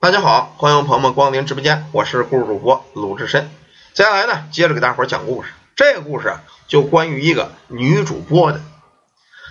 [0.00, 3.50] 大家好，欢迎朋友们光临直播间，我是故事主播鲁智深。
[3.94, 5.50] 接下来呢，接着给大伙儿讲故事。
[5.74, 6.36] 这个故事，
[6.68, 8.60] 就关于一个女主播的。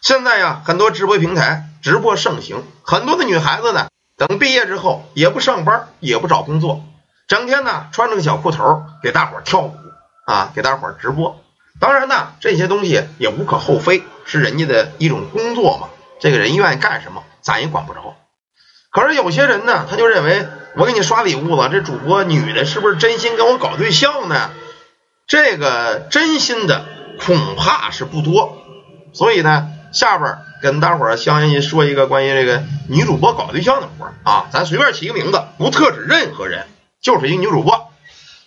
[0.00, 6.84] 现在呀，很多直播平台直播盛行，很多的女孩子呢，等毕业之后也不上班，也不找工作，
[7.26, 9.74] 整天呢穿着个小裤头给大伙儿跳舞
[10.24, 11.42] 啊，给大伙儿直播。
[11.80, 15.88] 当然呢，这些东西也无可厚非，是人家的一种工作嘛。
[16.20, 18.14] 这个人愿意干什么，咱也管不着。
[18.98, 24.50] 可是有些人呢，他就认为我给你刷礼物了，这主播女的是不是真心跟我搞对象呢？
[25.28, 26.84] 这个真心的
[27.24, 28.58] 恐怕是不多。
[29.12, 36.66] 所以呢，下边跟大伙儿相应说一个关于这个女主播搞对象的活啊，咱随便起一个名字，不特指任何人，
[37.00, 37.92] 就是一个女主播。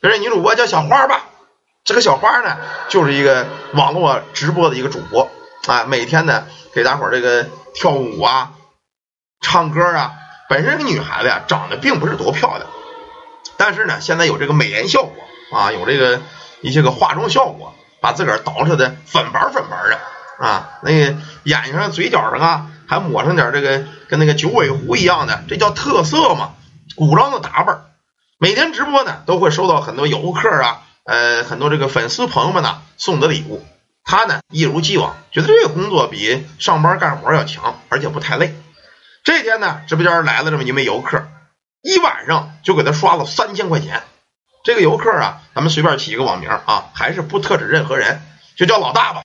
[0.00, 1.26] 这女主播叫小花吧，
[1.84, 2.56] 这个小花呢，
[2.88, 5.30] 就是一个网络直播的一个主播
[5.66, 8.52] 啊，每天呢给大伙儿这个跳舞啊、
[9.42, 10.12] 唱歌啊。
[10.48, 12.66] 本身这个女孩子呀，长得并不是多漂亮，
[13.56, 15.14] 但是呢，现在有这个美颜效果
[15.52, 16.22] 啊，有这个
[16.62, 19.98] 一些个化妆效果，把自个儿捯饬的粉白粉白的
[20.38, 26.52] 啊，那个眼睛上、嘴角上啊，还抹上点这个跟那个九尾狐一样的，这叫特色嘛，
[26.96, 27.84] 古装的打扮。
[28.38, 33.66] 每天直播呢，都会收到很多游客啊，呃，很多这个粉丝朋友们呢送的礼物。
[34.04, 38.54] 他呢，一如既往，觉得这个工作比上班干活要强，而且不太累。
[39.28, 41.28] 这天呢，直播间来了这么一位游客，
[41.82, 44.02] 一晚上就给他刷了三千块钱。
[44.64, 48.22] 这个游客啊，咱们随便起一个网名啊，还是不特指任何人，
[48.56, 49.20] 就叫老大吧。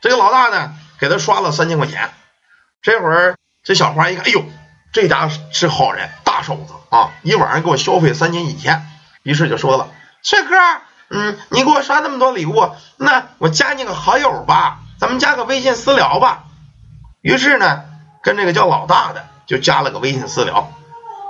[0.00, 2.08] 这个老大呢，给他刷了三千块钱。
[2.80, 4.42] 这会儿这小花一看，哎呦，
[4.94, 8.86] 这家是好人，大手子啊，一晚上给我消费三千几千。
[9.22, 9.90] 于是就说了
[10.24, 10.56] ：“帅哥，
[11.10, 16.44] 嗯，你给我刷那么多礼物，那我加你个好友吧，咱们加个微信私聊吧。”
[17.20, 17.84] 于是呢。
[18.26, 20.72] 跟这个叫老大的就加了个微信私聊，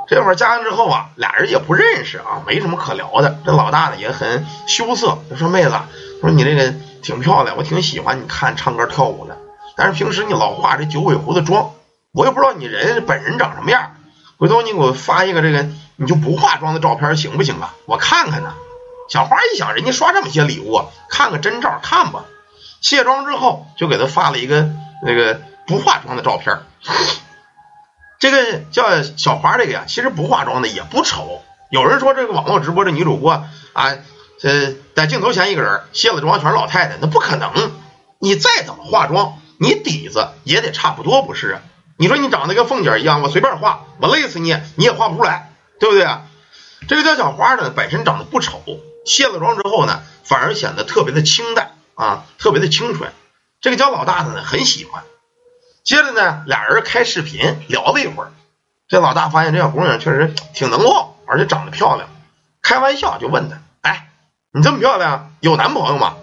[0.09, 3.39] 这会儿加完之后啊，俩人也不认识啊，没什么可聊的。
[3.45, 5.73] 这老大呢也很羞涩，就说妹子，
[6.23, 6.73] 说你这个
[7.03, 9.37] 挺漂亮，我挺喜欢你看唱歌跳舞的，
[9.77, 11.73] 但是平时你老化这九尾狐的妆，
[12.15, 13.93] 我又不知道你人本人长什么样，
[14.39, 17.75] 回头你给我发一个这个你就不化妆的照片行不行啊？
[17.85, 18.55] 我看看呢。
[19.11, 22.25] 小花一想，人家刷这么些礼物，看个真照看吧。
[22.81, 24.71] 卸妆之后就给他发了一个
[25.05, 25.43] 那个。
[25.67, 26.59] 不化妆的照片，
[28.19, 31.43] 这个叫小花这个呀，其实不化妆的也不丑。
[31.71, 33.97] 有人说这个网络直播这女主播啊，
[34.43, 37.73] 呃，在镜头前一个人卸了妆全是老太太，那不可能。
[38.19, 41.59] 你再怎么化妆，你底子也得差不多，不是？
[41.99, 46.27] 你说你长得跟凤姐一样，我随便画，我累死你，你也画不出来，对不对啊？
[46.89, 48.63] 这个叫小花的，本身长得不丑，
[49.05, 53.13] 卸了妆之后呢，反而显得特别的清淡啊，特别的清纯。
[53.61, 55.03] 这个叫老大的呢，很喜欢。
[55.87, 58.33] 接着呢，俩人开视频聊了一会儿。
[58.89, 62.09] 这老大发现这小姑娘确实挺能唠，而且长得漂亮，
[62.61, 64.09] 开玩笑就问她：“哎，
[64.53, 66.17] 你这么漂亮，有男朋友吗？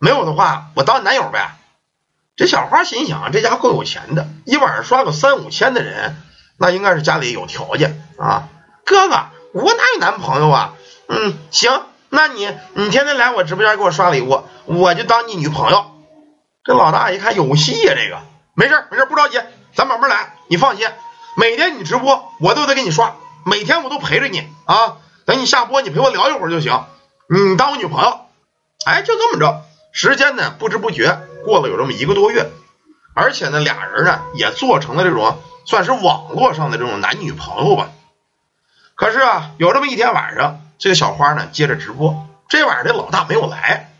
[0.00, 1.50] 没有的话，我当你男友呗。”
[2.34, 6.16] 这小花心想：这家伙够有钱的，一晚上刷个三五千的人，
[6.56, 8.48] 那应该是家里有条件啊。
[8.86, 10.72] 哥哥，我哪有男朋友啊？
[11.08, 15.84] 嗯，行，那你你天天来我直播间给我刷礼物，我就当你女朋友。
[16.64, 18.18] 这老大一看有戏呀，这个。
[18.60, 19.40] 没事没事不着急，
[19.74, 20.34] 咱慢慢来。
[20.48, 20.86] 你放心，
[21.34, 23.16] 每天你直播，我都得给你刷，
[23.46, 24.98] 每天我都陪着你啊。
[25.24, 26.84] 等你下播，你陪我聊一会儿就行。
[27.26, 28.20] 你当我女朋友，
[28.84, 29.62] 哎，就这么着。
[29.92, 32.50] 时间呢，不知不觉过了有这么一个多月，
[33.14, 37.88] 而且呢，俩人呢也做成了这种算是网络上的这种男女朋友吧。
[38.94, 43.90] 可是啊，有这么一天晚上，这个小花呢接着直播，这晚上这老大没有来，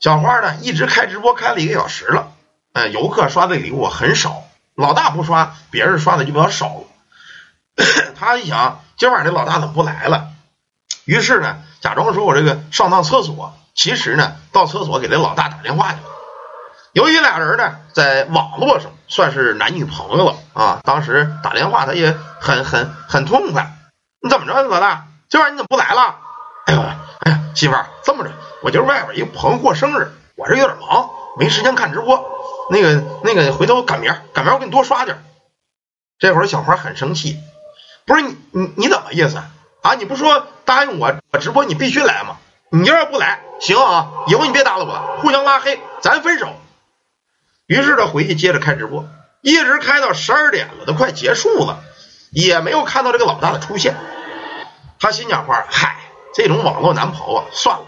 [0.00, 2.32] 小花呢一直开直播开了一个小时了。
[2.72, 4.44] 呃，游客刷的礼物很少，
[4.74, 6.82] 老大不刷，别人刷的就比较少。
[8.18, 10.28] 他一想，今晚这老大怎么不来了？
[11.04, 16.10] 于是呢，假装说我这个上趟厕所，其实呢，到厕所给这老大打电话去了。
[16.92, 23.76] 由于俩人呢，在网络上算是男女朋友了啊，当时打电话他也很很很痛快。
[24.20, 25.06] 你怎么着，老大？
[25.28, 26.16] 今晚你怎么不来了？
[26.66, 26.80] 哎呦，
[27.20, 28.30] 哎呀，媳妇儿，这么着，
[28.62, 31.08] 我今儿外边一朋友过生日，我这有点忙，
[31.38, 32.29] 没时间看直播。
[32.70, 35.22] 那个那个，回头赶明儿，赶明儿我给你多刷点。
[36.18, 37.38] 这会儿小花很生气，
[38.06, 39.38] 不是你你你怎么意思
[39.82, 39.94] 啊？
[39.94, 42.36] 你不说答应我我直播你必须来吗？
[42.70, 46.54] 你要是不来，行啊，以后你别搭理我了，互相拉黑，咱分手。
[47.66, 49.08] 于是他回去接着开直播，
[49.40, 51.82] 一直开到十二点了，都快结束了，
[52.30, 53.96] 也没有看到这个老大的出现。
[55.00, 55.96] 他心讲话，嗨，
[56.34, 57.84] 这种网络男朋友算了，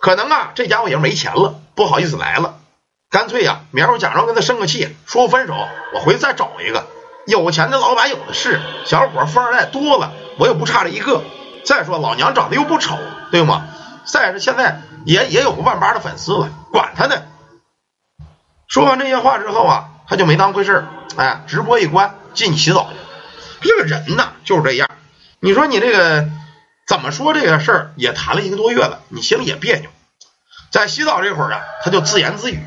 [0.00, 2.59] 可能啊这家伙也是没钱了，不好意思来了。
[3.10, 6.86] 干脆呀，明儿我假装跟他生个气，说分手，我回去再找一个
[7.26, 11.22] 有钱的老板有的是，小伙富二代多了，我又不差这一个。
[11.64, 12.96] 再说老娘长得又不丑，
[13.30, 13.66] 对吗？
[14.04, 17.22] 再是现在也也有个万八的粉丝了，管他呢。
[18.68, 20.86] 说完这些话之后啊，他就没当回事儿
[21.16, 23.68] 哎，直播一关，进去洗澡去。
[23.68, 24.88] 这个人呐就是这样。
[25.40, 26.28] 你说你这个
[26.86, 29.90] 怎么说这个事儿也谈了一个多月了，你心里也别扭。
[30.70, 32.64] 在洗澡这会儿啊，他就自言自语：“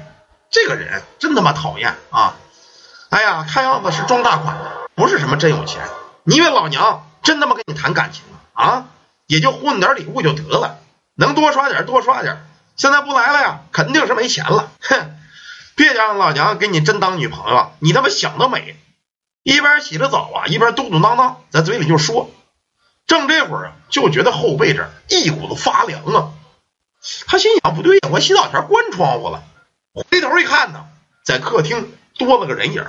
[0.54, 2.36] 这个人真他妈讨厌啊！
[3.10, 5.82] 哎呀，看样子是装大款的，不是什么真有钱。
[6.24, 8.24] 你以为老娘真他妈跟你谈感情
[8.54, 8.86] 啊？
[9.26, 10.78] 也就混点礼物就得了，
[11.16, 12.46] 能多刷点多刷点。
[12.76, 14.72] 现在不来了呀，肯定是没钱了。
[14.80, 15.16] 哼，
[15.76, 18.80] 别让老娘给你真当女朋友，你他妈想得美！
[19.42, 22.30] 一边洗着澡啊，一边嘟嘟囔囔，在嘴里就说。
[23.08, 26.32] 正这会儿啊，就觉得后背这一股子发凉啊。
[27.26, 29.44] 他心想：不对呀，我洗澡前关窗户了。
[29.94, 30.86] 回头一看呢，
[31.24, 32.84] 在客厅多了个人影。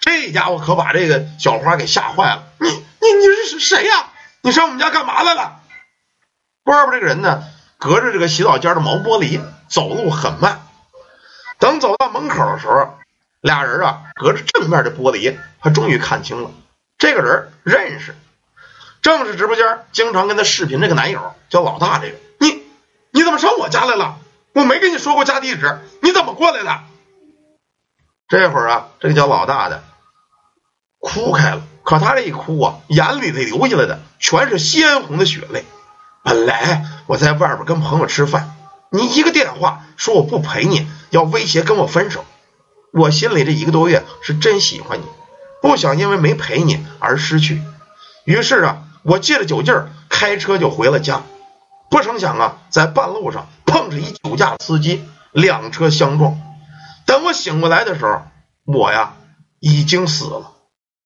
[0.00, 2.44] 这家伙可把这个小花给吓坏了。
[2.58, 4.08] 你你你是谁呀？
[4.40, 5.60] 你上我们家干嘛来了？
[6.64, 7.44] 外边这个人呢，
[7.76, 10.62] 隔着这个洗澡间的毛玻璃，走路很慢。
[11.58, 12.98] 等走到门口的时候，
[13.42, 16.50] 俩人啊，隔着正面的玻璃，他终于看清了，
[16.96, 18.14] 这个人认识，
[19.02, 21.98] 正是直播间经常跟他视频这个男友，叫老大。
[21.98, 22.62] 这个你
[23.10, 24.18] 你怎么上我家来了？
[24.52, 26.80] 我没跟你说过家地址，你怎么过来的？
[28.28, 29.82] 这会儿啊，这个叫老大的
[31.00, 31.62] 哭开了。
[31.82, 35.64] 可他这一哭啊，眼里头流下来的全是鲜红的血泪。
[36.22, 38.54] 本来我在外边跟朋友吃饭，
[38.92, 42.24] 你一个电话说我不陪你，要威胁跟我分手。
[42.92, 45.04] 我心里这一个多月是真喜欢你，
[45.60, 47.60] 不想因为没陪你而失去。
[48.24, 51.24] 于是啊，我借着酒劲儿开车就回了家。
[51.90, 55.04] 不成想啊，在半路上碰着一酒驾司机，
[55.36, 56.38] 两车相撞。
[57.04, 58.22] 等我醒过来的时候，
[58.64, 59.16] 我呀
[59.60, 60.52] 已经死了。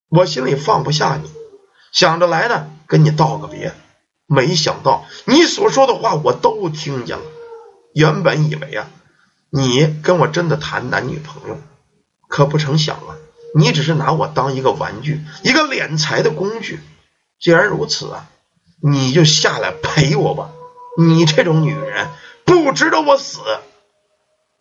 [0.08, 1.28] 我心里放不下你，
[1.92, 3.74] 想着来呢跟你道个别，
[4.26, 7.24] 没想到你所说的话我都听见了。
[7.92, 8.88] 原本以为啊，
[9.50, 11.58] 你跟我真的谈男女朋友，
[12.28, 13.18] 可不成想啊，
[13.56, 16.78] 你只是拿我当一个玩具，一个敛财的工具。
[17.40, 18.28] 既然如此啊，
[18.80, 20.50] 你就下来陪我吧。
[20.98, 22.08] 你这种女人
[22.44, 23.40] 不值得我死。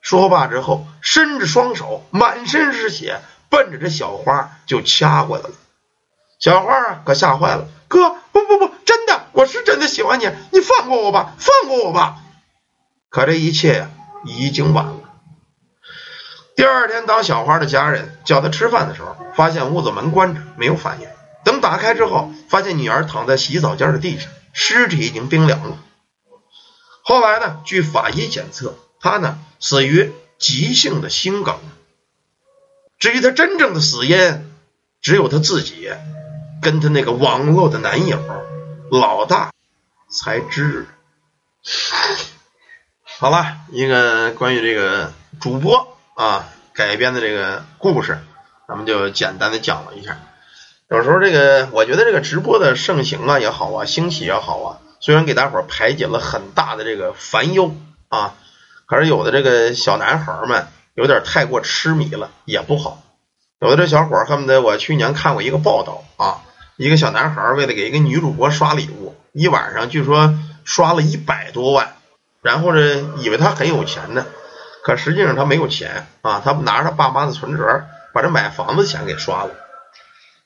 [0.01, 3.21] 说罢之后，伸着双手，满身是血。
[3.51, 5.49] 奔着这小花就掐过来了，
[6.39, 12.17] 小花啊可吓坏了，哥不不不，真的，我是真的喜欢你，你放过我吧，放过我吧。
[13.09, 13.89] 可这一切呀
[14.23, 14.99] 已经晚了。
[16.55, 21.07] 第二天，当小花的家人叫她吃饭的时候，发现屋子门关着，没有反应。
[21.43, 25.75] 等打开之后，发现女儿躺在洗澡间的地上，尸体已经冰凉了。
[27.01, 31.57] 后来呢，据法医检测，他呢死于急性的心梗。
[32.97, 34.45] 至于他真正的死因，
[35.01, 35.89] 只有他自己
[36.61, 38.19] 跟他那个网络的男友
[38.91, 39.51] 老大
[40.11, 40.85] 才知。
[43.03, 48.19] 好了，一个关于这个主播啊改编的这个故事，
[48.67, 50.19] 咱们就简单的讲了一下。
[50.89, 57.75] 有时候这个，我觉得这个直播的盛行啊也好啊，兴起也好啊，虽然给大伙排解了很大的这个烦忧
[58.07, 58.35] 啊，
[58.89, 60.67] 可是有的这个小男孩们。
[60.95, 63.01] 有点太过痴迷了，也不好。
[63.61, 66.41] 有的这小伙恨不得我去年看过一个报道啊，
[66.75, 71.95] 一个小男孩为了给一个女主播刷礼物，一晚上据说刷了一百多万，
[72.41, 74.25] 然后呢，以为他很有钱呢，
[74.83, 79.51] 可实际上他没有钱啊，他拿着他爸妈的存折，把这买房子钱给刷了。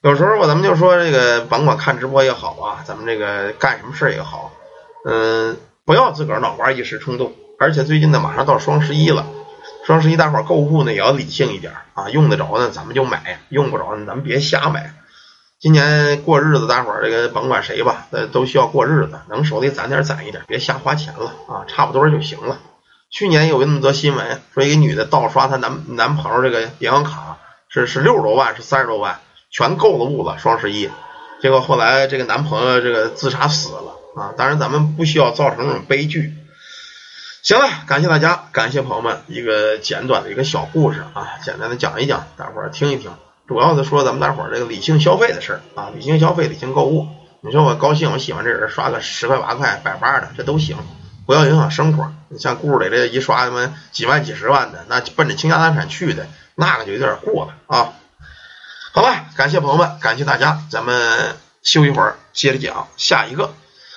[0.02, 4.52] 有时候我咱们就说这个，甭管看直播也好啊，咱们这个干什么事儿也好，
[5.06, 7.34] 嗯，不要自个儿脑瓜一时冲动。
[7.60, 9.26] 而且最近呢，马上到双十一了。
[9.86, 14.94] 双十一大伙儿购物呢也要理性一点啊，用得着呢咱们就买，用不着呢咱们别瞎买。
[15.60, 22.60] 今年过日子，大伙儿这个甭管谁吧，呃都需要过日子，能手里攒点攒一点，别瞎花钱了啊，差不多就行了。
[23.10, 29.20] 去年有那么多新闻，说一个女的盗刷她男男朋友这个银行卡，是是六十多万，是三十多万，
[29.52, 30.38] 全购了物了。
[30.38, 30.90] 双十一，
[31.42, 34.34] 结果后来这个男朋友这个自杀死了啊。
[34.38, 36.34] 当然咱们不需要造成这种悲剧。
[37.44, 43.12] 行了，感谢大家，感谢朋友们一个简短的一个小故事啊，简单的讲一讲，大伙儿听一听。
[43.46, 47.06] 主要的说咱们大伙儿这个理性消费的事儿啊，理性消费，理性购物。
[47.42, 50.78] 你说我高兴，我喜欢这人刷个十块八块百八的，这都行，
[51.26, 52.14] 不要影响生活。
[52.30, 57.92] 你像故事里这一刷他妈几万几十万的，那奔着倾家荡产去的，那个就有点过了啊。
[58.94, 63.52] 好吧，感谢朋友们，感谢大家，咱们休一会儿，接着讲下一个。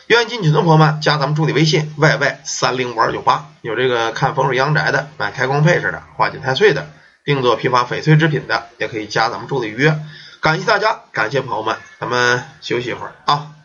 [0.08, 6.88] 愿意进群的朋友们，加咱们助理微信 yy 三零五二九八，有这个看风水阳宅的，买开光配饰的，化解太岁的，
[7.25, 9.98] 定做批发翡翠制品的，也可以加咱们助理预约。
[10.40, 13.55] 感谢大家，感谢朋友们，咱们休息一会儿啊。